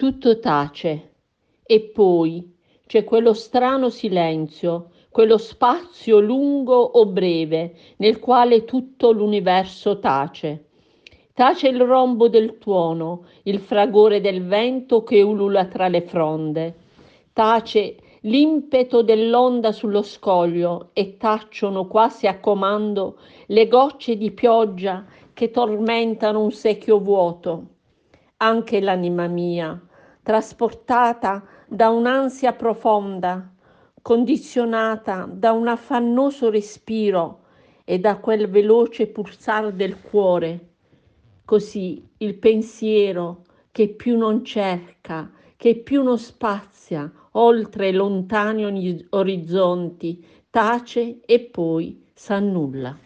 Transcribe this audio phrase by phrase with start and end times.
[0.00, 1.10] Tutto tace
[1.62, 2.56] e poi
[2.86, 10.68] c'è quello strano silenzio, quello spazio lungo o breve nel quale tutto l'universo tace.
[11.34, 16.76] Tace il rombo del tuono, il fragore del vento che ulula tra le fronde.
[17.34, 25.04] Tace l'impeto dell'onda sullo scoglio e tacciono quasi a comando le gocce di pioggia
[25.34, 27.66] che tormentano un secchio vuoto.
[28.38, 29.78] Anche l'anima mia,
[30.22, 33.52] trasportata da un'ansia profonda,
[34.02, 37.44] condizionata da un affannoso respiro
[37.84, 40.68] e da quel veloce pulsar del cuore.
[41.44, 51.20] Così il pensiero che più non cerca, che più non spazia oltre lontani orizzonti, tace
[51.24, 52.96] e poi s'annulla.